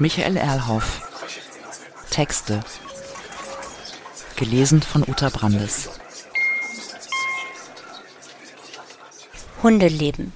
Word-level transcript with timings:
Michael 0.00 0.38
Erlhoff. 0.38 1.02
Texte. 2.08 2.60
Gelesen 4.34 4.80
von 4.80 5.02
Uta 5.06 5.28
Brandes. 5.28 5.90
Hundeleben. 9.62 10.32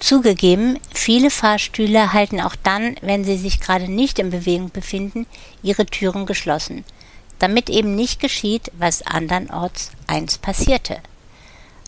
Zugegeben, 0.00 0.80
viele 0.92 1.30
Fahrstühle 1.30 2.12
halten 2.12 2.40
auch 2.40 2.56
dann, 2.60 2.96
wenn 3.02 3.22
sie 3.22 3.36
sich 3.36 3.60
gerade 3.60 3.86
nicht 3.88 4.18
in 4.18 4.30
Bewegung 4.30 4.70
befinden, 4.70 5.26
ihre 5.62 5.86
Türen 5.86 6.26
geschlossen, 6.26 6.84
damit 7.38 7.70
eben 7.70 7.94
nicht 7.94 8.18
geschieht, 8.18 8.72
was 8.76 9.02
andernorts 9.02 9.92
einst 10.08 10.42
passierte. 10.42 10.98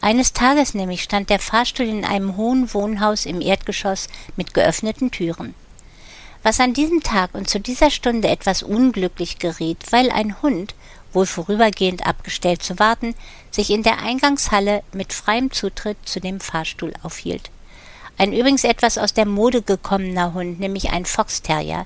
Eines 0.00 0.32
Tages 0.32 0.74
nämlich 0.74 1.02
stand 1.02 1.28
der 1.28 1.40
Fahrstuhl 1.40 1.88
in 1.88 2.04
einem 2.04 2.36
hohen 2.36 2.72
Wohnhaus 2.72 3.26
im 3.26 3.40
Erdgeschoss 3.40 4.06
mit 4.36 4.54
geöffneten 4.54 5.10
Türen. 5.10 5.56
Was 6.48 6.60
an 6.60 6.72
diesem 6.72 7.02
Tag 7.02 7.34
und 7.34 7.50
zu 7.50 7.60
dieser 7.60 7.90
Stunde 7.90 8.28
etwas 8.28 8.62
unglücklich 8.62 9.38
geriet, 9.38 9.84
weil 9.90 10.10
ein 10.10 10.40
Hund, 10.40 10.74
wohl 11.12 11.26
vorübergehend 11.26 12.06
abgestellt 12.06 12.62
zu 12.62 12.78
warten, 12.78 13.14
sich 13.50 13.68
in 13.68 13.82
der 13.82 13.98
Eingangshalle 13.98 14.82
mit 14.94 15.12
freiem 15.12 15.50
Zutritt 15.50 15.98
zu 16.06 16.20
dem 16.20 16.40
Fahrstuhl 16.40 16.94
aufhielt. 17.02 17.50
Ein 18.16 18.32
übrigens 18.32 18.64
etwas 18.64 18.96
aus 18.96 19.12
der 19.12 19.26
Mode 19.26 19.60
gekommener 19.60 20.32
Hund, 20.32 20.58
nämlich 20.58 20.88
ein 20.88 21.04
Foxterrier. 21.04 21.84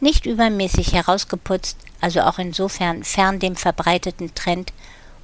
Nicht 0.00 0.24
übermäßig 0.24 0.94
herausgeputzt, 0.94 1.76
also 2.00 2.22
auch 2.22 2.38
insofern 2.38 3.04
fern 3.04 3.40
dem 3.40 3.56
verbreiteten 3.56 4.34
Trend, 4.34 4.72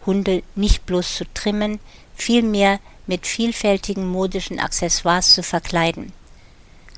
Hunde 0.04 0.42
nicht 0.56 0.84
bloß 0.84 1.14
zu 1.14 1.24
trimmen, 1.32 1.80
vielmehr 2.14 2.80
mit 3.06 3.26
vielfältigen 3.26 4.06
modischen 4.06 4.60
Accessoires 4.60 5.32
zu 5.32 5.42
verkleiden. 5.42 6.12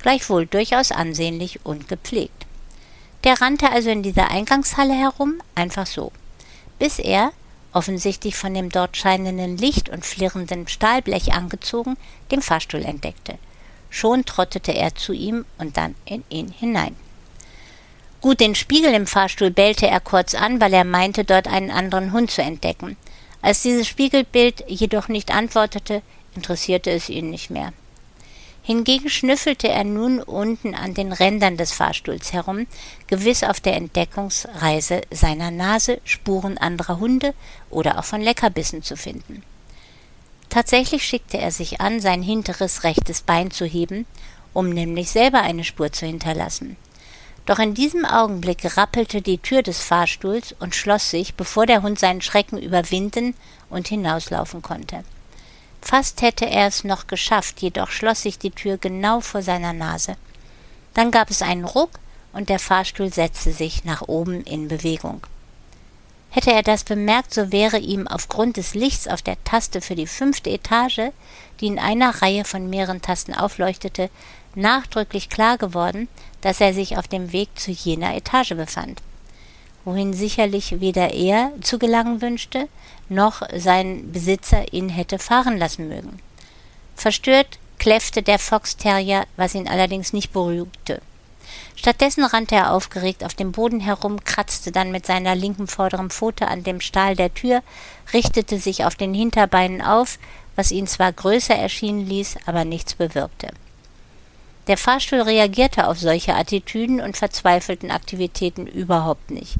Gleichwohl 0.01 0.45
durchaus 0.45 0.91
ansehnlich 0.91 1.59
und 1.63 1.87
gepflegt. 1.87 2.45
Der 3.23 3.39
rannte 3.39 3.71
also 3.71 3.89
in 3.89 4.01
dieser 4.01 4.31
Eingangshalle 4.31 4.93
herum, 4.93 5.41
einfach 5.53 5.85
so, 5.85 6.11
bis 6.79 6.97
er, 6.97 7.31
offensichtlich 7.73 8.35
von 8.35 8.53
dem 8.53 8.69
dort 8.69 8.97
scheinenden 8.97 9.57
Licht 9.57 9.89
und 9.89 10.05
flirrenden 10.05 10.67
Stahlblech 10.67 11.33
angezogen, 11.33 11.97
den 12.31 12.41
Fahrstuhl 12.41 12.83
entdeckte. 12.83 13.37
Schon 13.89 14.25
trottete 14.25 14.73
er 14.73 14.95
zu 14.95 15.13
ihm 15.13 15.45
und 15.57 15.77
dann 15.77 15.95
in 16.05 16.23
ihn 16.29 16.49
hinein. 16.49 16.95
Gut, 18.21 18.39
den 18.39 18.55
Spiegel 18.55 18.93
im 18.93 19.07
Fahrstuhl 19.07 19.51
bellte 19.51 19.87
er 19.87 19.99
kurz 19.99 20.35
an, 20.35 20.61
weil 20.61 20.73
er 20.73 20.83
meinte, 20.83 21.23
dort 21.23 21.47
einen 21.47 21.71
anderen 21.71 22.11
Hund 22.11 22.31
zu 22.31 22.41
entdecken. 22.41 22.97
Als 23.41 23.63
dieses 23.63 23.87
Spiegelbild 23.87 24.63
jedoch 24.67 25.07
nicht 25.07 25.31
antwortete, 25.31 26.01
interessierte 26.35 26.91
es 26.91 27.09
ihn 27.09 27.29
nicht 27.29 27.49
mehr. 27.49 27.73
Hingegen 28.63 29.09
schnüffelte 29.09 29.67
er 29.69 29.83
nun 29.83 30.21
unten 30.21 30.75
an 30.75 30.93
den 30.93 31.11
Rändern 31.11 31.57
des 31.57 31.71
Fahrstuhls 31.71 32.31
herum, 32.31 32.67
gewiss 33.07 33.43
auf 33.43 33.59
der 33.59 33.75
Entdeckungsreise 33.75 35.01
seiner 35.09 35.49
Nase 35.49 35.99
Spuren 36.03 36.59
anderer 36.59 36.99
Hunde 36.99 37.33
oder 37.71 37.97
auch 37.97 38.05
von 38.05 38.21
Leckerbissen 38.21 38.83
zu 38.83 38.95
finden. 38.95 39.41
Tatsächlich 40.49 41.03
schickte 41.05 41.39
er 41.39 41.51
sich 41.51 41.81
an, 41.81 41.99
sein 41.99 42.21
hinteres 42.21 42.83
rechtes 42.83 43.21
Bein 43.21 43.49
zu 43.49 43.65
heben, 43.65 44.05
um 44.53 44.69
nämlich 44.69 45.09
selber 45.09 45.41
eine 45.41 45.63
Spur 45.63 45.91
zu 45.91 46.05
hinterlassen. 46.05 46.75
Doch 47.47 47.57
in 47.57 47.73
diesem 47.73 48.05
Augenblick 48.05 48.77
rappelte 48.77 49.21
die 49.21 49.39
Tür 49.39 49.63
des 49.63 49.81
Fahrstuhls 49.81 50.53
und 50.59 50.75
schloss 50.75 51.09
sich, 51.09 51.33
bevor 51.33 51.65
der 51.65 51.81
Hund 51.81 51.97
seinen 51.97 52.21
Schrecken 52.21 52.61
überwinden 52.61 53.33
und 53.69 53.87
hinauslaufen 53.87 54.61
konnte. 54.61 55.03
Fast 55.81 56.21
hätte 56.21 56.45
er 56.45 56.67
es 56.67 56.83
noch 56.83 57.07
geschafft, 57.07 57.61
jedoch 57.61 57.89
schloss 57.89 58.21
sich 58.21 58.39
die 58.39 58.51
Tür 58.51 58.77
genau 58.77 59.19
vor 59.19 59.41
seiner 59.41 59.73
Nase. 59.73 60.15
Dann 60.93 61.11
gab 61.11 61.29
es 61.29 61.41
einen 61.41 61.65
Ruck 61.65 61.91
und 62.33 62.49
der 62.49 62.59
Fahrstuhl 62.59 63.11
setzte 63.11 63.51
sich 63.51 63.83
nach 63.83 64.03
oben 64.07 64.43
in 64.43 64.67
Bewegung. 64.67 65.21
Hätte 66.29 66.53
er 66.53 66.63
das 66.63 66.85
bemerkt, 66.85 67.33
so 67.33 67.51
wäre 67.51 67.77
ihm 67.77 68.07
aufgrund 68.07 68.55
des 68.55 68.73
Lichts 68.73 69.07
auf 69.09 69.21
der 69.21 69.43
Taste 69.43 69.81
für 69.81 69.95
die 69.95 70.07
fünfte 70.07 70.49
Etage, 70.49 71.11
die 71.59 71.67
in 71.67 71.77
einer 71.77 72.21
Reihe 72.21 72.45
von 72.45 72.69
mehreren 72.69 73.01
Tasten 73.01 73.33
aufleuchtete, 73.33 74.09
nachdrücklich 74.55 75.29
klar 75.29 75.57
geworden, 75.57 76.07
dass 76.39 76.61
er 76.61 76.73
sich 76.73 76.97
auf 76.97 77.07
dem 77.09 77.33
Weg 77.33 77.49
zu 77.59 77.71
jener 77.71 78.15
Etage 78.15 78.53
befand, 78.55 79.01
wohin 79.85 80.13
sicherlich 80.13 80.79
weder 80.79 81.13
er 81.13 81.51
zu 81.61 81.79
gelangen 81.79 82.21
wünschte, 82.21 82.67
noch 83.09 83.41
sein 83.55 84.11
Besitzer 84.11 84.73
ihn 84.73 84.89
hätte 84.89 85.19
fahren 85.19 85.57
lassen 85.57 85.87
mögen. 85.89 86.19
Verstört 86.95 87.59
kläffte 87.79 88.21
der 88.21 88.39
Foxterrier, 88.39 89.25
was 89.37 89.55
ihn 89.55 89.67
allerdings 89.67 90.13
nicht 90.13 90.31
beruhigte. 90.31 91.01
Stattdessen 91.75 92.23
rannte 92.23 92.55
er 92.55 92.73
aufgeregt 92.73 93.23
auf 93.23 93.33
dem 93.33 93.51
Boden 93.51 93.79
herum, 93.79 94.23
kratzte 94.23 94.71
dann 94.71 94.91
mit 94.91 95.05
seiner 95.05 95.35
linken 95.35 95.67
vorderen 95.67 96.09
Pfote 96.09 96.47
an 96.47 96.63
dem 96.63 96.79
Stahl 96.79 97.15
der 97.15 97.33
Tür, 97.33 97.63
richtete 98.13 98.59
sich 98.59 98.85
auf 98.85 98.95
den 98.95 99.13
Hinterbeinen 99.13 99.81
auf, 99.81 100.19
was 100.55 100.71
ihn 100.71 100.87
zwar 100.87 101.11
größer 101.11 101.55
erschienen 101.55 102.05
ließ, 102.07 102.37
aber 102.45 102.65
nichts 102.65 102.93
bewirkte. 102.93 103.49
Der 104.67 104.77
Fahrstuhl 104.77 105.21
reagierte 105.21 105.87
auf 105.87 105.99
solche 105.99 106.35
Attitüden 106.35 107.01
und 107.01 107.17
verzweifelten 107.17 107.89
Aktivitäten 107.89 108.67
überhaupt 108.67 109.31
nicht. 109.31 109.55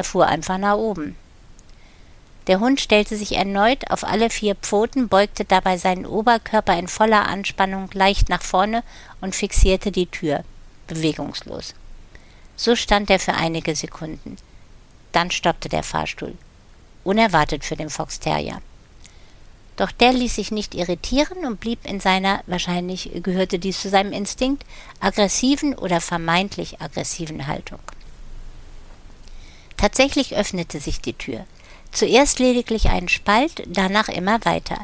Er 0.00 0.04
fuhr 0.04 0.26
einfach 0.26 0.56
nach 0.56 0.76
oben. 0.76 1.14
Der 2.46 2.58
Hund 2.58 2.80
stellte 2.80 3.18
sich 3.18 3.36
erneut 3.36 3.90
auf 3.90 4.02
alle 4.02 4.30
vier 4.30 4.54
Pfoten, 4.54 5.08
beugte 5.08 5.44
dabei 5.44 5.76
seinen 5.76 6.06
Oberkörper 6.06 6.78
in 6.78 6.88
voller 6.88 7.26
Anspannung 7.26 7.90
leicht 7.92 8.30
nach 8.30 8.40
vorne 8.40 8.82
und 9.20 9.34
fixierte 9.34 9.92
die 9.92 10.06
Tür, 10.06 10.42
bewegungslos. 10.86 11.74
So 12.56 12.76
stand 12.76 13.10
er 13.10 13.18
für 13.18 13.34
einige 13.34 13.76
Sekunden. 13.76 14.38
Dann 15.12 15.30
stoppte 15.30 15.68
der 15.68 15.82
Fahrstuhl. 15.82 16.32
Unerwartet 17.04 17.62
für 17.62 17.76
den 17.76 17.90
Fox 17.90 18.20
Terrier. 18.20 18.62
Doch 19.76 19.92
der 19.92 20.14
ließ 20.14 20.34
sich 20.34 20.50
nicht 20.50 20.74
irritieren 20.74 21.44
und 21.44 21.60
blieb 21.60 21.84
in 21.84 22.00
seiner, 22.00 22.42
wahrscheinlich 22.46 23.10
gehörte 23.22 23.58
dies 23.58 23.82
zu 23.82 23.90
seinem 23.90 24.12
Instinkt, 24.12 24.64
aggressiven 24.98 25.74
oder 25.74 26.00
vermeintlich 26.00 26.80
aggressiven 26.80 27.46
Haltung. 27.46 27.80
Tatsächlich 29.80 30.36
öffnete 30.36 30.78
sich 30.78 31.00
die 31.00 31.14
Tür. 31.14 31.46
Zuerst 31.90 32.38
lediglich 32.38 32.90
einen 32.90 33.08
Spalt, 33.08 33.62
danach 33.66 34.10
immer 34.10 34.44
weiter. 34.44 34.76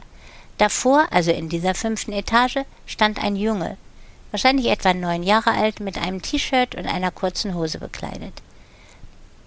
Davor, 0.56 1.06
also 1.10 1.32
in 1.32 1.50
dieser 1.50 1.74
fünften 1.74 2.14
Etage, 2.14 2.60
stand 2.86 3.22
ein 3.22 3.36
Junge, 3.36 3.76
wahrscheinlich 4.30 4.68
etwa 4.68 4.94
neun 4.94 5.22
Jahre 5.22 5.50
alt, 5.50 5.80
mit 5.80 5.98
einem 5.98 6.22
T-Shirt 6.22 6.76
und 6.76 6.86
einer 6.86 7.10
kurzen 7.10 7.54
Hose 7.54 7.78
bekleidet. 7.78 8.32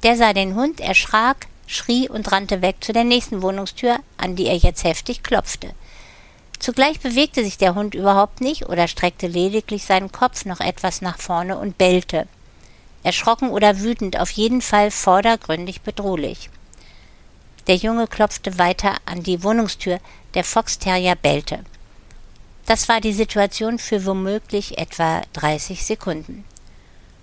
Der 0.04 0.16
sah 0.16 0.34
den 0.34 0.54
Hund, 0.54 0.82
erschrak, 0.82 1.48
schrie 1.66 2.08
und 2.08 2.32
rannte 2.32 2.62
weg 2.62 2.76
zu 2.82 2.94
der 2.94 3.04
nächsten 3.04 3.42
Wohnungstür, 3.42 3.98
an 4.18 4.36
die 4.36 4.46
er 4.46 4.58
jetzt 4.58 4.84
heftig 4.84 5.24
klopfte. 5.24 5.72
Zugleich 6.60 7.00
bewegte 7.00 7.44
sich 7.44 7.58
der 7.58 7.74
Hund 7.74 7.96
überhaupt 7.96 8.40
nicht 8.40 8.70
oder 8.70 8.88
streckte 8.88 9.26
lediglich 9.26 9.84
seinen 9.84 10.12
Kopf 10.12 10.46
noch 10.46 10.60
etwas 10.60 11.02
nach 11.02 11.18
vorne 11.18 11.58
und 11.58 11.80
bellte. 11.80 12.28
Erschrocken 13.04 13.50
oder 13.50 13.80
wütend, 13.80 14.20
auf 14.20 14.30
jeden 14.32 14.62
Fall 14.62 14.92
vordergründig 14.92 15.82
bedrohlich. 15.82 16.50
Der 17.68 17.76
Junge 17.76 18.08
klopfte 18.08 18.58
weiter 18.58 18.98
an 19.06 19.24
die 19.24 19.44
Wohnungstür, 19.44 20.00
der 20.34 20.44
Foxterrier 20.44 21.16
bellte. 21.16 21.64
Das 22.66 22.90
war 22.90 23.02
die 23.02 23.14
Situation 23.14 23.80
für 23.80 24.06
womöglich 24.06 24.78
etwa 24.78 25.22
30 25.34 25.86
Sekunden. 25.86 26.46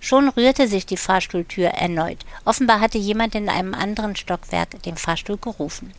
Schon 0.00 0.28
rührte 0.28 0.68
sich 0.68 0.86
die 0.86 0.96
Fahrstuhltür 0.96 1.68
erneut. 1.68 2.18
Offenbar 2.44 2.80
hatte 2.80 2.98
jemand 2.98 3.34
in 3.34 3.48
einem 3.48 3.74
anderen 3.74 4.16
Stockwerk 4.16 4.82
den 4.82 4.96
Fahrstuhl 4.96 5.36
gerufen. 5.36 5.92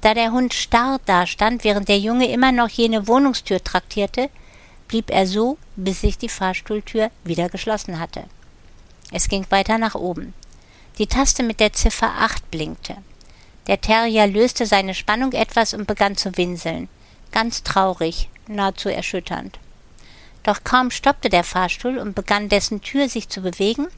Da 0.00 0.14
der 0.14 0.32
Hund 0.32 0.54
starr 0.54 1.00
dastand, 1.04 1.64
während 1.64 1.88
der 1.88 1.98
Junge 1.98 2.30
immer 2.30 2.52
noch 2.52 2.68
jene 2.68 3.06
Wohnungstür 3.08 3.62
traktierte, 3.62 4.30
blieb 4.88 5.10
er 5.10 5.26
so, 5.26 5.58
bis 5.76 6.00
sich 6.00 6.16
die 6.18 6.28
Fahrstuhltür 6.28 7.10
wieder 7.24 7.48
geschlossen 7.48 7.98
hatte. 7.98 8.24
Es 9.12 9.28
ging 9.28 9.46
weiter 9.50 9.78
nach 9.78 9.94
oben. 9.94 10.34
Die 10.98 11.06
Taste 11.06 11.42
mit 11.42 11.60
der 11.60 11.72
Ziffer 11.72 12.12
8 12.18 12.50
blinkte. 12.50 12.96
Der 13.66 13.80
Terrier 13.80 14.26
löste 14.26 14.66
seine 14.66 14.94
Spannung 14.94 15.32
etwas 15.32 15.74
und 15.74 15.86
begann 15.86 16.16
zu 16.16 16.36
winseln. 16.36 16.88
Ganz 17.32 17.62
traurig, 17.62 18.28
nahezu 18.46 18.88
erschütternd. 18.88 19.58
Doch 20.42 20.62
kaum 20.62 20.90
stoppte 20.90 21.28
der 21.28 21.44
Fahrstuhl 21.44 21.98
und 21.98 22.14
begann 22.14 22.48
dessen 22.48 22.80
Tür 22.80 23.08
sich 23.08 23.28
zu 23.28 23.40
bewegen, 23.40 23.88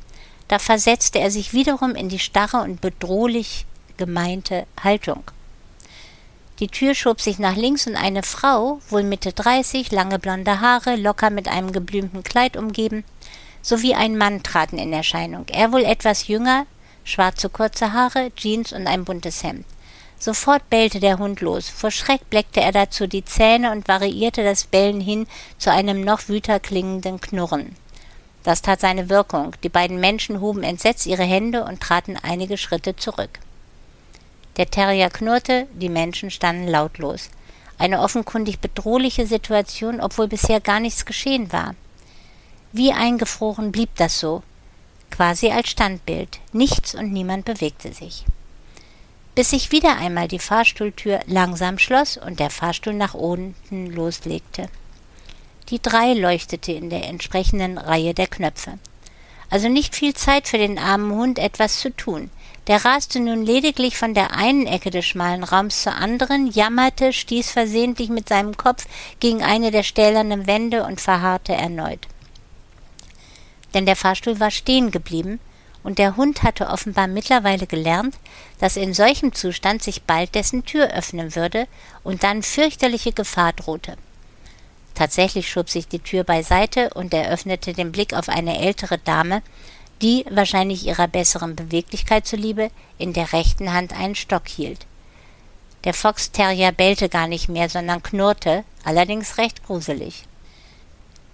da 0.48 0.58
versetzte 0.58 1.18
er 1.18 1.30
sich 1.30 1.52
wiederum 1.52 1.94
in 1.94 2.08
die 2.08 2.18
starre 2.18 2.62
und 2.62 2.80
bedrohlich 2.80 3.66
gemeinte 3.98 4.66
Haltung. 4.82 5.22
Die 6.58 6.68
Tür 6.68 6.94
schob 6.94 7.20
sich 7.20 7.38
nach 7.38 7.54
links 7.54 7.86
und 7.86 7.96
eine 7.96 8.22
Frau, 8.22 8.80
wohl 8.88 9.02
Mitte 9.02 9.32
dreißig, 9.32 9.92
lange 9.92 10.18
blonde 10.18 10.60
Haare, 10.60 10.96
locker 10.96 11.30
mit 11.30 11.46
einem 11.48 11.70
geblümten 11.70 12.24
Kleid 12.24 12.56
umgeben, 12.56 13.04
sowie 13.68 13.94
ein 13.94 14.16
Mann 14.16 14.42
traten 14.42 14.78
in 14.78 14.92
Erscheinung. 14.94 15.44
Er 15.52 15.72
wohl 15.72 15.84
etwas 15.84 16.26
jünger, 16.26 16.66
schwarze 17.04 17.50
kurze 17.50 17.92
Haare, 17.92 18.32
Jeans 18.34 18.72
und 18.72 18.86
ein 18.86 19.04
buntes 19.04 19.42
Hemd. 19.42 19.66
Sofort 20.18 20.68
bellte 20.70 21.00
der 21.00 21.18
Hund 21.18 21.42
los. 21.42 21.68
Vor 21.68 21.90
Schreck 21.90 22.28
bleckte 22.30 22.60
er 22.60 22.72
dazu 22.72 23.06
die 23.06 23.24
Zähne 23.24 23.70
und 23.70 23.86
variierte 23.86 24.42
das 24.42 24.64
Bellen 24.64 25.00
hin 25.00 25.26
zu 25.58 25.70
einem 25.70 26.00
noch 26.00 26.28
wüter 26.28 26.58
klingenden 26.58 27.20
Knurren. 27.20 27.76
Das 28.42 28.62
tat 28.62 28.80
seine 28.80 29.10
Wirkung. 29.10 29.52
Die 29.62 29.68
beiden 29.68 30.00
Menschen 30.00 30.40
hoben 30.40 30.62
entsetzt 30.62 31.06
ihre 31.06 31.24
Hände 31.24 31.64
und 31.64 31.80
traten 31.80 32.16
einige 32.16 32.56
Schritte 32.56 32.96
zurück. 32.96 33.38
Der 34.56 34.66
Terrier 34.66 35.10
knurrte, 35.10 35.66
die 35.74 35.90
Menschen 35.90 36.30
standen 36.30 36.66
lautlos. 36.66 37.28
Eine 37.76 38.00
offenkundig 38.00 38.58
bedrohliche 38.58 39.26
Situation, 39.26 40.00
obwohl 40.00 40.26
bisher 40.26 40.60
gar 40.60 40.80
nichts 40.80 41.04
geschehen 41.04 41.52
war. 41.52 41.74
Wie 42.72 42.92
eingefroren 42.92 43.72
blieb 43.72 43.90
das 43.96 44.20
so, 44.20 44.42
quasi 45.10 45.50
als 45.50 45.70
Standbild. 45.70 46.38
Nichts 46.52 46.94
und 46.94 47.12
niemand 47.12 47.46
bewegte 47.46 47.92
sich. 47.92 48.24
Bis 49.34 49.50
sich 49.50 49.72
wieder 49.72 49.96
einmal 49.96 50.28
die 50.28 50.38
Fahrstuhltür 50.38 51.20
langsam 51.26 51.78
schloss 51.78 52.16
und 52.16 52.40
der 52.40 52.50
Fahrstuhl 52.50 52.92
nach 52.92 53.14
unten 53.14 53.86
loslegte. 53.86 54.68
Die 55.70 55.80
drei 55.80 56.12
leuchtete 56.12 56.72
in 56.72 56.90
der 56.90 57.04
entsprechenden 57.08 57.78
Reihe 57.78 58.14
der 58.14 58.26
Knöpfe. 58.26 58.78
Also 59.50 59.68
nicht 59.68 59.94
viel 59.94 60.12
Zeit 60.14 60.46
für 60.46 60.58
den 60.58 60.78
armen 60.78 61.12
Hund, 61.12 61.38
etwas 61.38 61.80
zu 61.80 61.94
tun. 61.94 62.30
Der 62.66 62.84
raste 62.84 63.18
nun 63.18 63.46
lediglich 63.46 63.96
von 63.96 64.12
der 64.12 64.34
einen 64.34 64.66
Ecke 64.66 64.90
des 64.90 65.06
schmalen 65.06 65.42
Raums 65.42 65.82
zur 65.82 65.94
anderen, 65.94 66.48
jammerte, 66.48 67.14
stieß 67.14 67.50
versehentlich 67.50 68.10
mit 68.10 68.28
seinem 68.28 68.58
Kopf 68.58 68.86
gegen 69.20 69.42
eine 69.42 69.70
der 69.70 69.84
stählernen 69.84 70.46
Wände 70.46 70.84
und 70.84 71.00
verharrte 71.00 71.54
erneut. 71.54 72.06
Denn 73.74 73.86
der 73.86 73.96
Fahrstuhl 73.96 74.40
war 74.40 74.50
stehen 74.50 74.90
geblieben, 74.90 75.40
und 75.82 75.98
der 75.98 76.16
Hund 76.16 76.42
hatte 76.42 76.68
offenbar 76.68 77.06
mittlerweile 77.06 77.66
gelernt, 77.66 78.16
dass 78.58 78.76
in 78.76 78.92
solchem 78.92 79.32
Zustand 79.32 79.82
sich 79.82 80.02
bald 80.02 80.34
dessen 80.34 80.64
Tür 80.64 80.92
öffnen 80.92 81.34
würde 81.34 81.66
und 82.02 82.24
dann 82.24 82.42
fürchterliche 82.42 83.12
Gefahr 83.12 83.52
drohte. 83.54 83.96
Tatsächlich 84.94 85.48
schob 85.48 85.70
sich 85.70 85.88
die 85.88 86.00
Tür 86.00 86.24
beiseite 86.24 86.90
und 86.94 87.14
er 87.14 87.30
öffnete 87.30 87.72
den 87.72 87.92
Blick 87.92 88.12
auf 88.14 88.28
eine 88.28 88.58
ältere 88.58 88.98
Dame, 88.98 89.42
die, 90.02 90.26
wahrscheinlich 90.28 90.86
ihrer 90.86 91.08
besseren 91.08 91.56
Beweglichkeit 91.56 92.26
zuliebe, 92.26 92.70
in 92.98 93.12
der 93.12 93.32
rechten 93.32 93.72
Hand 93.72 93.92
einen 93.92 94.14
Stock 94.14 94.46
hielt. 94.46 94.86
Der 95.84 95.94
Foxterrier 95.94 96.72
bellte 96.72 97.08
gar 97.08 97.28
nicht 97.28 97.48
mehr, 97.48 97.68
sondern 97.68 98.02
knurrte, 98.02 98.64
allerdings 98.84 99.38
recht 99.38 99.64
gruselig. 99.64 100.27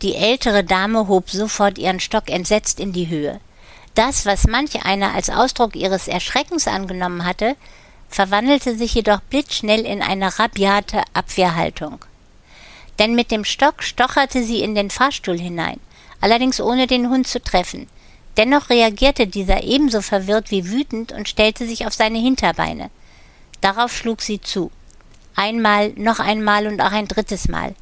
Die 0.03 0.17
ältere 0.17 0.65
Dame 0.65 1.09
hob 1.09 1.31
sofort 1.31 1.79
ihren 1.79 2.01
Stock 2.01 2.29
entsetzt 2.29 2.81
in 2.81 2.93
die 2.93 3.09
Höhe. 3.09 3.41
Das, 3.95 4.27
was 4.27 4.47
manch 4.47 4.85
einer 4.85 5.15
als 5.15 5.31
Ausdruck 5.31 5.77
ihres 5.77 6.09
Erschreckens 6.09 6.67
angenommen 6.67 7.25
hatte, 7.25 7.57
verwandelte 8.09 8.77
sich 8.77 8.95
jedoch 8.95 9.21
blitzschnell 9.21 9.87
in 9.87 10.03
eine 10.03 10.39
rabiate 10.39 11.03
Abwehrhaltung. 11.15 12.05
Denn 12.99 13.15
mit 13.15 13.31
dem 13.31 13.45
Stock 13.45 13.83
stocherte 13.83 14.43
sie 14.45 14.63
in 14.63 14.75
den 14.75 14.91
Fahrstuhl 14.91 15.39
hinein, 15.39 15.81
allerdings 16.21 16.61
ohne 16.61 16.87
den 16.87 17.09
Hund 17.09 17.27
zu 17.27 17.43
treffen. 17.43 17.89
Dennoch 18.37 18.71
reagierte 18.71 19.27
dieser 19.27 19.63
ebenso 19.63 20.01
verwirrt 20.01 20.51
wie 20.51 20.71
wütend 20.71 21.13
und 21.13 21.29
stellte 21.29 21.67
sich 21.67 21.87
auf 21.87 21.95
seine 21.95 22.19
Hinterbeine. 22.19 22.91
Darauf 23.61 23.97
schlug 23.97 24.23
sie 24.23 24.41
zu. 24.41 24.71
Einmal, 25.37 25.91
noch 25.97 26.19
einmal 26.19 26.67
und 26.67 26.81
auch 26.81 26.93
ein 26.93 27.09
drittes 27.09 27.49
Mal. 27.49 27.75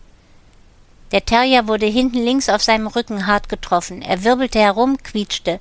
Der 1.13 1.25
Terrier 1.25 1.69
wurde 1.69 1.87
hinten 1.87 2.19
links 2.19 2.49
auf 2.49 2.63
seinem 2.63 2.87
Rücken 2.87 3.27
hart 3.27 3.49
getroffen. 3.49 4.03
Er 4.03 4.25
wirbelte 4.25 4.59
herum, 4.59 4.97
quietschte. 5.03 5.61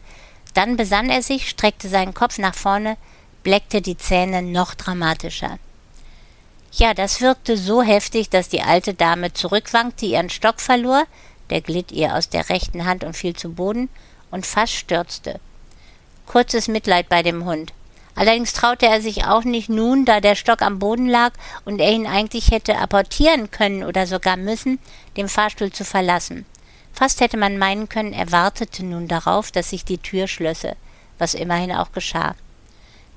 Dann 0.53 0.77
besann 0.77 1.09
er 1.09 1.21
sich, 1.21 1.50
streckte 1.50 1.89
seinen 1.89 2.13
Kopf 2.13 2.38
nach 2.38 2.56
vorne, 2.56 2.98
bleckte 3.44 3.81
die 3.81 3.98
Zähne 3.98 4.42
noch 4.42 4.74
dramatischer. 4.74 5.59
Ja, 6.74 6.94
das 6.94 7.19
wirkte 7.19 7.57
so 7.57 7.81
heftig, 7.81 8.30
dass 8.30 8.48
die 8.48 8.62
alte 8.62 8.94
Dame 8.94 9.33
zurückwankte, 9.33 10.06
ihren 10.06 10.30
Stock 10.30 10.62
verlor, 10.62 11.03
der 11.50 11.59
glitt 11.59 11.92
ihr 11.92 12.15
aus 12.15 12.30
der 12.30 12.48
rechten 12.48 12.86
Hand 12.86 13.03
und 13.03 13.15
fiel 13.15 13.36
zu 13.36 13.51
Boden, 13.51 13.89
und 14.30 14.45
fast 14.45 14.74
stürzte. 14.74 15.42
Kurzes 16.25 16.69
Mitleid 16.69 17.09
bei 17.09 17.24
dem 17.24 17.44
Hund. 17.44 17.74
Allerdings 18.21 18.53
traute 18.53 18.85
er 18.85 19.01
sich 19.01 19.25
auch 19.25 19.44
nicht 19.45 19.68
nun, 19.68 20.06
da 20.06 20.21
der 20.21 20.35
Stock 20.35 20.62
am 20.62 20.77
Boden 20.77 21.07
lag 21.07 21.33
und 21.65 21.81
er 21.81 21.91
ihn 21.91 22.06
eigentlich 22.06 22.51
hätte 22.51 22.77
apportieren 22.77 23.50
können 23.50 23.83
oder 23.83 24.06
sogar 24.06 24.38
müssen, 24.38 24.77
den 25.18 25.27
Fahrstuhl 25.27 25.71
zu 25.71 25.83
verlassen. 25.83 26.45
Fast 26.94 27.19
hätte 27.19 27.38
man 27.38 27.57
meinen 27.57 27.89
können, 27.89 28.13
er 28.13 28.31
wartete 28.31 28.85
nun 28.85 29.07
darauf, 29.07 29.50
dass 29.50 29.71
sich 29.71 29.85
die 29.85 29.97
Tür 29.97 30.27
schlösse, 30.27 30.75
was 31.18 31.33
immerhin 31.33 31.71
auch 31.71 31.94
geschah. 31.94 32.35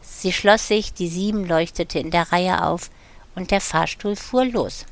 Sie 0.00 0.32
schloss 0.32 0.68
sich, 0.68 0.94
die 0.94 1.08
sieben 1.08 1.44
leuchtete 1.46 1.98
in 1.98 2.10
der 2.10 2.32
Reihe 2.32 2.64
auf, 2.64 2.88
und 3.34 3.50
der 3.50 3.60
Fahrstuhl 3.60 4.16
fuhr 4.16 4.46
los. 4.46 4.86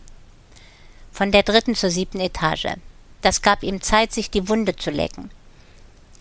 Von 1.10 1.32
der 1.32 1.42
dritten 1.42 1.74
zur 1.74 1.88
siebten 1.88 2.20
Etage. 2.20 2.76
Das 3.22 3.40
gab 3.40 3.62
ihm 3.62 3.80
Zeit, 3.80 4.12
sich 4.12 4.30
die 4.30 4.46
Wunde 4.50 4.76
zu 4.76 4.90
lecken. 4.90 5.30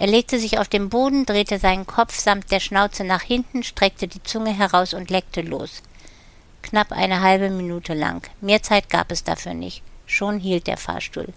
Er 0.02 0.08
legte 0.08 0.40
sich 0.40 0.58
auf 0.58 0.68
den 0.68 0.90
Boden, 0.90 1.28
drehte 1.28 1.60
seinen 1.60 1.86
Kopf 1.86 2.18
samt 2.18 2.50
der 2.50 2.60
Schnauze 2.60 3.04
nach 3.04 3.22
hinten, 3.22 3.62
streckte 3.62 4.08
die 4.08 4.24
Zunge 4.24 4.52
heraus 4.52 4.96
und 4.96 5.12
leckte 5.12 5.42
los. 5.42 5.84
Knapp 6.64 6.92
eine 6.92 7.22
halbe 7.22 7.52
Minute 7.52 7.94
lang. 7.94 8.28
Mehr 8.42 8.64
Zeit 8.64 8.90
gab 8.90 9.12
es 9.12 9.24
dafür 9.24 9.54
nicht. 9.54 9.84
Schon 10.08 10.40
hielt 10.40 10.66
der 10.66 10.78
Fahrstuhl. 10.78 11.28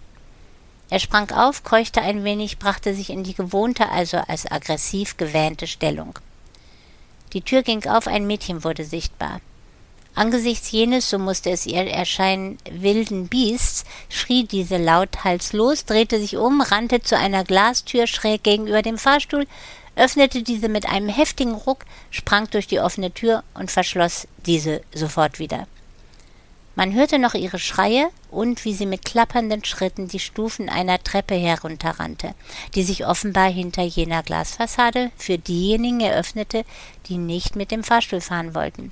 Er 0.89 0.99
sprang 0.99 1.31
auf, 1.31 1.63
keuchte 1.63 2.01
ein 2.01 2.25
wenig, 2.25 2.59
brachte 2.59 2.95
sich 2.95 3.11
in 3.11 3.23
die 3.23 3.35
gewohnte, 3.35 3.91
also 3.91 4.17
als 4.17 4.51
aggressiv 4.51 5.19
gewähnte 5.19 5.67
Stellung. 5.67 6.19
Die 7.35 7.43
Tür 7.43 7.63
ging 7.63 7.85
auf, 7.85 8.07
ein 8.07 8.27
Mädchen 8.27 8.65
wurde 8.65 8.87
sichtbar. 8.87 9.43
Angesichts 10.17 10.71
jenes, 10.71 11.11
so 11.11 11.19
musste 11.19 11.51
es 11.51 11.67
ihr 11.67 11.87
erscheinen, 11.89 12.59
wilden 12.71 13.27
Biests, 13.27 13.85
schrie 14.09 14.45
diese 14.45 14.77
lauthals 14.77 15.51
drehte 15.87 16.21
sich 16.21 16.37
um, 16.37 16.61
rannte 16.61 17.03
zu 17.03 17.19
einer 17.19 17.43
Glastür 17.43 18.07
schräg 18.07 18.45
gegenüber 18.45 18.83
dem 18.83 18.97
Fahrstuhl, 18.97 19.47
öffnete 19.97 20.43
diese 20.43 20.69
mit 20.69 20.87
einem 20.87 21.09
heftigen 21.09 21.55
Ruck, 21.55 21.85
sprang 22.11 22.49
durch 22.51 22.69
die 22.69 22.79
offene 22.79 23.13
Tür 23.13 23.43
und 23.55 23.73
verschloss 23.73 24.29
diese 24.47 24.83
sofort 24.95 25.41
wieder. 25.41 25.67
Man 26.77 26.93
hörte 26.93 27.19
noch 27.19 27.35
ihre 27.35 27.59
Schreie 27.61 28.09
und 28.31 28.65
wie 28.65 28.75
sie 28.75 28.87
mit 28.87 29.05
klappernden 29.05 29.65
Schritten 29.65 30.09
die 30.09 30.19
Stufen 30.19 30.69
einer 30.69 31.03
Treppe 31.03 31.35
herunterrannte, 31.35 32.35
die 32.75 32.83
sich 32.83 33.07
offenbar 33.07 33.49
hinter 33.51 33.83
jener 33.83 34.23
Glasfassade 34.23 35.11
für 35.17 35.39
diejenigen 35.39 36.01
eröffnete, 36.01 36.65
die 37.07 37.19
nicht 37.19 37.55
mit 37.55 37.71
dem 37.71 37.85
Fahrstuhl 37.85 38.21
fahren 38.21 38.55
wollten. 38.55 38.91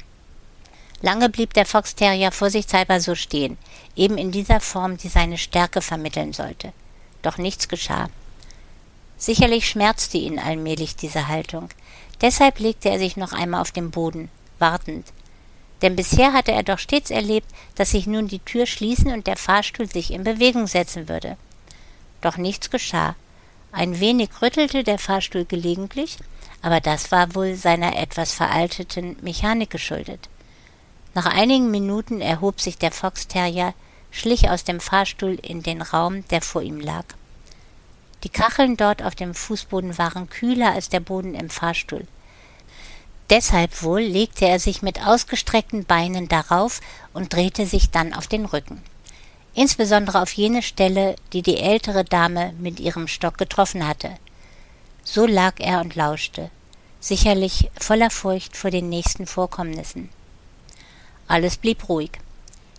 Lange 1.03 1.29
blieb 1.29 1.53
der 1.55 1.67
Foxterrier 1.67 2.31
vorsichtshalber 2.31 3.01
so 3.01 3.17
stehen, 3.17 3.59
eben 3.97 4.17
in 4.19 4.31
dieser 4.31 4.61
Form, 4.61 4.97
die 4.97 5.09
seine 5.09 5.37
Stärke 5.37 5.83
vermitteln 5.83 6.33
sollte. 6.33 6.73
Doch 7.23 7.39
nichts 7.39 7.69
geschah. 7.69 8.09
Sicherlich 9.19 9.69
schmerzte 9.69 10.19
ihn 10.19 10.39
allmählich 10.39 10.94
diese 10.94 11.27
Haltung. 11.27 11.69
Deshalb 12.21 12.61
legte 12.61 12.89
er 12.89 12.99
sich 12.99 13.17
noch 13.17 13.32
einmal 13.32 13.61
auf 13.61 13.73
den 13.73 13.91
Boden, 13.91 14.31
wartend. 14.61 15.13
Denn 15.82 15.97
bisher 15.97 16.32
hatte 16.32 16.53
er 16.53 16.63
doch 16.63 16.79
stets 16.79 17.11
erlebt, 17.11 17.49
dass 17.75 17.91
sich 17.91 18.06
nun 18.06 18.29
die 18.29 18.39
Tür 18.39 18.67
schließen 18.67 19.13
und 19.13 19.27
der 19.27 19.37
Fahrstuhl 19.37 19.91
sich 19.91 20.13
in 20.13 20.23
Bewegung 20.23 20.69
setzen 20.69 21.09
würde. 21.09 21.37
Doch 22.21 22.37
nichts 22.37 22.71
geschah. 22.71 23.17
Ein 23.73 23.99
wenig 23.99 24.31
rüttelte 24.41 24.85
der 24.85 24.99
Fahrstuhl 24.99 25.44
gelegentlich, 25.44 26.19
aber 26.61 26.81
das 26.81 27.11
war 27.11 27.35
wohl 27.35 27.56
seiner 27.56 27.97
etwas 27.97 28.32
veralteten 28.32 29.17
Mechanik 29.23 29.71
geschuldet. 29.71 30.29
Nach 31.15 31.27
einigen 31.27 31.71
Minuten 31.71 32.21
erhob 32.21 32.61
sich 32.61 32.79
der 32.79 32.91
Foxterrier, 32.91 33.75
schlich 34.11 34.49
aus 34.49 34.65
dem 34.65 34.81
Fahrstuhl 34.81 35.35
in 35.35 35.63
den 35.63 35.83
Raum, 35.83 36.27
der 36.29 36.41
vor 36.41 36.63
ihm 36.63 36.81
lag. 36.81 37.05
Die 38.25 38.29
Kacheln 38.29 38.77
dort 38.77 39.03
auf 39.03 39.15
dem 39.15 39.35
Fußboden 39.35 39.99
waren 39.99 40.31
kühler 40.31 40.73
als 40.73 40.89
der 40.89 41.01
Boden 41.01 41.35
im 41.35 41.51
Fahrstuhl. 41.51 42.07
Deshalb 43.31 43.83
wohl 43.83 44.01
legte 44.01 44.47
er 44.47 44.59
sich 44.59 44.83
mit 44.83 45.07
ausgestreckten 45.07 45.85
Beinen 45.85 46.29
darauf 46.29 46.81
und 47.13 47.33
drehte 47.33 47.67
sich 47.67 47.91
dann 47.91 48.15
auf 48.15 48.27
den 48.27 48.45
Rücken. 48.45 48.83
Insbesondere 49.55 50.23
auf 50.23 50.33
jene 50.33 50.63
Stelle, 50.63 51.17
die 51.33 51.43
die 51.43 51.59
ältere 51.59 52.05
Dame 52.05 52.55
mit 52.59 52.81
ihrem 52.81 53.09
Stock 53.09 53.37
getroffen 53.39 53.87
hatte. 53.87 54.11
So 55.05 55.27
lag 55.27 55.55
er 55.59 55.81
und 55.81 55.95
lauschte, 55.95 56.51
sicherlich 57.01 57.71
voller 57.79 58.11
Furcht 58.11 58.57
vor 58.57 58.71
den 58.71 58.89
nächsten 58.89 59.27
Vorkommnissen. 59.27 60.09
Alles 61.32 61.56
blieb 61.56 61.89
ruhig. 61.89 62.10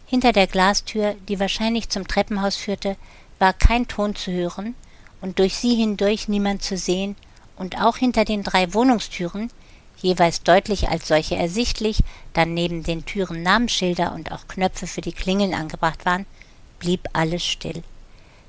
Hinter 0.06 0.32
der 0.32 0.46
Glastür, 0.46 1.16
die 1.28 1.40
wahrscheinlich 1.40 1.90
zum 1.90 2.08
Treppenhaus 2.08 2.56
führte, 2.56 2.98
war 3.40 3.52
kein 3.52 3.88
Ton 3.88 4.16
zu 4.16 4.32
hören 4.32 4.76
und 5.22 5.40
durch 5.40 5.56
sie 5.56 5.74
hindurch 5.74 6.28
niemand 6.28 6.62
zu 6.62 6.78
sehen, 6.78 7.16
und 7.56 7.82
auch 7.82 7.98
hinter 7.98 8.26
den 8.26 8.44
drei 8.44 8.72
Wohnungstüren, 8.76 9.50
jeweils 9.98 10.44
deutlich 10.44 10.88
als 10.88 11.08
solche 11.08 11.36
ersichtlich, 11.36 12.04
da 12.34 12.46
neben 12.46 12.84
den 12.84 13.06
Türen 13.06 13.42
Namensschilder 13.42 14.14
und 14.14 14.32
auch 14.32 14.48
Knöpfe 14.48 14.86
für 14.86 15.02
die 15.02 15.14
Klingeln 15.14 15.56
angebracht 15.56 16.06
waren, 16.06 16.28
blieb 16.78 17.10
alles 17.14 17.44
still. 17.44 17.82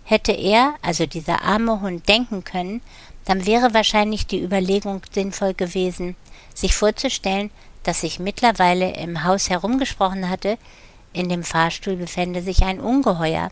Hätte 0.04 0.32
er, 0.32 0.74
also 0.82 1.06
dieser 1.06 1.40
arme 1.40 1.80
Hund, 1.80 2.06
denken 2.10 2.44
können, 2.44 2.82
dann 3.24 3.46
wäre 3.46 3.72
wahrscheinlich 3.72 4.26
die 4.26 4.42
Überlegung 4.42 5.00
sinnvoll 5.14 5.54
gewesen, 5.54 6.14
sich 6.52 6.74
vorzustellen, 6.74 7.50
dass 7.84 8.00
sich 8.00 8.18
mittlerweile 8.18 8.94
im 8.94 9.24
Haus 9.24 9.50
herumgesprochen 9.50 10.28
hatte, 10.28 10.58
in 11.12 11.28
dem 11.28 11.44
Fahrstuhl 11.44 11.96
befände 11.96 12.42
sich 12.42 12.64
ein 12.64 12.80
Ungeheuer. 12.80 13.50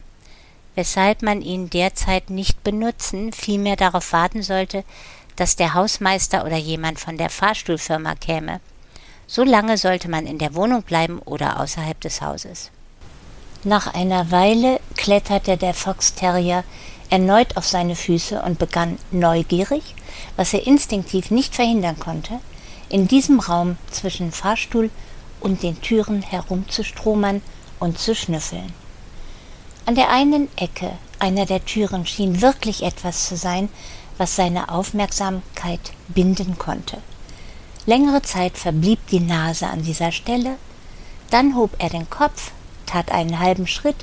weshalb 0.74 1.22
man 1.22 1.42
ihn 1.42 1.68
derzeit 1.68 2.30
nicht 2.30 2.64
benutzen, 2.64 3.32
vielmehr 3.32 3.76
darauf 3.76 4.12
warten 4.12 4.42
sollte, 4.42 4.84
dass 5.36 5.56
der 5.56 5.74
Hausmeister 5.74 6.44
oder 6.44 6.56
jemand 6.56 6.98
von 7.00 7.16
der 7.16 7.30
Fahrstuhlfirma 7.30 8.14
käme. 8.14 8.60
So 9.26 9.44
lange 9.44 9.76
sollte 9.76 10.08
man 10.08 10.26
in 10.26 10.38
der 10.38 10.54
Wohnung 10.54 10.82
bleiben 10.82 11.18
oder 11.20 11.60
außerhalb 11.60 12.00
des 12.00 12.20
Hauses. 12.20 12.70
Nach 13.64 13.94
einer 13.94 14.30
Weile 14.30 14.80
kletterte 14.96 15.56
der 15.56 15.74
Fox 15.74 16.14
Terrier 16.14 16.64
erneut 17.10 17.56
auf 17.56 17.66
seine 17.66 17.94
Füße 17.94 18.42
und 18.42 18.58
begann 18.58 18.98
neugierig, 19.10 19.94
was 20.36 20.52
er 20.52 20.66
instinktiv 20.66 21.30
nicht 21.30 21.54
verhindern 21.54 21.98
konnte, 21.98 22.40
in 22.92 23.08
diesem 23.08 23.40
Raum 23.40 23.78
zwischen 23.90 24.32
Fahrstuhl 24.32 24.90
und 25.40 25.62
den 25.62 25.80
Türen 25.80 26.20
herumzustromern 26.20 27.40
und 27.80 27.98
zu 27.98 28.14
schnüffeln. 28.14 28.74
An 29.86 29.94
der 29.94 30.10
einen 30.10 30.48
Ecke 30.56 30.92
einer 31.18 31.46
der 31.46 31.64
Türen 31.64 32.06
schien 32.06 32.42
wirklich 32.42 32.82
etwas 32.82 33.28
zu 33.28 33.36
sein, 33.36 33.70
was 34.18 34.36
seine 34.36 34.68
Aufmerksamkeit 34.68 35.80
binden 36.08 36.58
konnte. 36.58 36.98
Längere 37.86 38.20
Zeit 38.20 38.58
verblieb 38.58 39.00
die 39.08 39.20
Nase 39.20 39.68
an 39.68 39.82
dieser 39.82 40.12
Stelle, 40.12 40.56
dann 41.30 41.56
hob 41.56 41.70
er 41.78 41.88
den 41.88 42.10
Kopf, 42.10 42.52
tat 42.84 43.10
einen 43.10 43.38
halben 43.38 43.66
Schritt, 43.66 43.96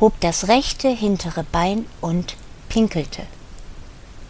hob 0.00 0.20
das 0.20 0.46
rechte 0.46 0.88
hintere 0.88 1.42
Bein 1.42 1.84
und 2.00 2.36
pinkelte. 2.68 3.22